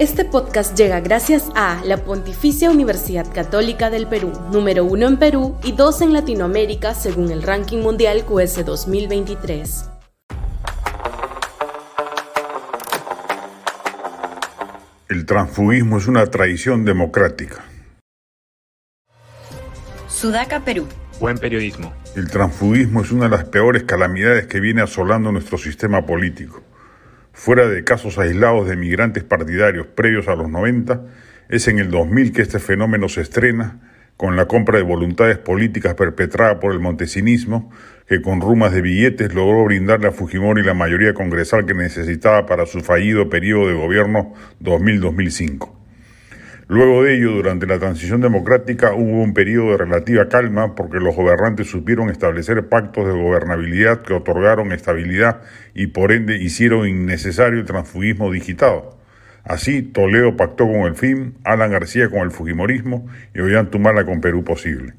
[0.00, 5.56] Este podcast llega gracias a la Pontificia Universidad Católica del Perú, número uno en Perú
[5.62, 9.90] y dos en Latinoamérica según el ranking mundial QS 2023.
[15.10, 17.64] El transfugismo es una tradición democrática.
[20.08, 20.88] Sudaca, Perú.
[21.20, 21.92] Buen periodismo.
[22.16, 26.64] El transfugismo es una de las peores calamidades que viene asolando nuestro sistema político.
[27.36, 31.02] Fuera de casos aislados de migrantes partidarios previos a los 90,
[31.48, 33.80] es en el 2000 que este fenómeno se estrena
[34.16, 37.72] con la compra de voluntades políticas perpetrada por el montesinismo,
[38.06, 42.66] que con rumas de billetes logró brindarle a Fujimori la mayoría congresal que necesitaba para
[42.66, 44.32] su fallido periodo de gobierno
[44.62, 45.73] 2000-2005.
[46.66, 51.14] Luego de ello, durante la transición democrática hubo un periodo de relativa calma porque los
[51.14, 55.42] gobernantes supieron establecer pactos de gobernabilidad que otorgaron estabilidad
[55.74, 58.96] y por ende hicieron innecesario el transfugismo digitado.
[59.44, 64.42] Así, Toledo pactó con el FIM, Alan García con el Fujimorismo y Ollantumala con Perú
[64.42, 64.94] Posible.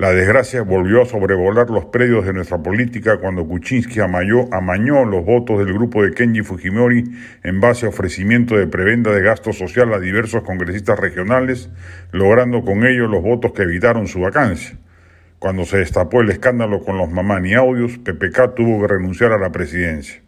[0.00, 5.26] La desgracia volvió a sobrevolar los predios de nuestra política cuando Kuczynski amañó, amañó, los
[5.26, 7.04] votos del grupo de Kenji Fujimori
[7.42, 11.68] en base a ofrecimiento de prebenda de gasto social a diversos congresistas regionales,
[12.12, 14.78] logrando con ello los votos que evitaron su vacancia.
[15.38, 19.52] Cuando se destapó el escándalo con los Mamani Audios, PPK tuvo que renunciar a la
[19.52, 20.22] presidencia.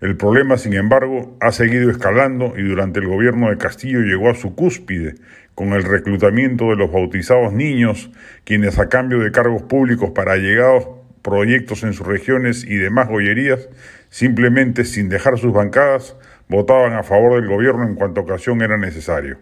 [0.00, 4.34] El problema, sin embargo, ha seguido escalando y durante el gobierno de Castillo llegó a
[4.34, 5.16] su cúspide
[5.54, 8.10] con el reclutamiento de los bautizados niños,
[8.44, 10.88] quienes a cambio de cargos públicos para llegados
[11.20, 13.68] proyectos en sus regiones y demás gollerías,
[14.08, 16.16] simplemente sin dejar sus bancadas,
[16.48, 19.36] votaban a favor del gobierno en cuanto ocasión era necesario.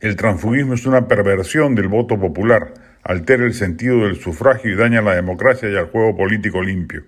[0.00, 5.02] El transfugismo es una perversión del voto popular, altera el sentido del sufragio y daña
[5.02, 7.04] la democracia y al juego político limpio.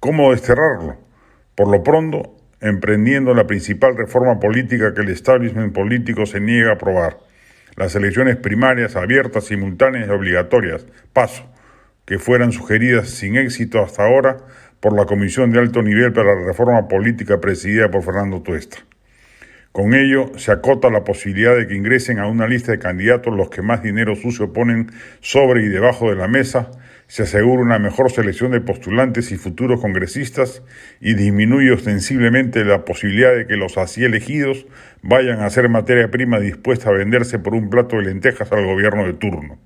[0.00, 1.05] ¿Cómo desterrarlo?
[1.56, 6.74] Por lo pronto, emprendiendo la principal reforma política que el establishment político se niega a
[6.74, 7.16] aprobar,
[7.76, 11.50] las elecciones primarias abiertas, simultáneas y obligatorias, paso,
[12.04, 14.36] que fueran sugeridas sin éxito hasta ahora
[14.80, 18.76] por la Comisión de Alto Nivel para la Reforma Política presidida por Fernando Tuesta.
[19.72, 23.48] Con ello se acota la posibilidad de que ingresen a una lista de candidatos los
[23.48, 26.70] que más dinero sucio ponen sobre y debajo de la mesa
[27.08, 30.62] se asegura una mejor selección de postulantes y futuros congresistas
[31.00, 34.66] y disminuye ostensiblemente la posibilidad de que los así elegidos
[35.02, 39.06] vayan a ser materia prima dispuesta a venderse por un plato de lentejas al gobierno
[39.06, 39.58] de turno.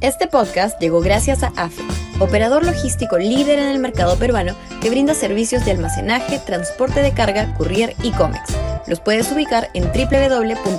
[0.00, 1.82] Este podcast llegó gracias a AFE,
[2.20, 7.52] operador logístico líder en el mercado peruano que brinda servicios de almacenaje, transporte de carga,
[7.54, 8.56] courier y cómics.
[8.86, 10.78] Los puedes ubicar en www.afe.pe.